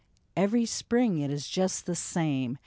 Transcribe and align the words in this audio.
"Every 0.35 0.65
spring 0.65 1.19
it 1.19 1.29
is 1.29 1.47
just 1.47 1.85
the 1.85 1.93
same 1.95 2.57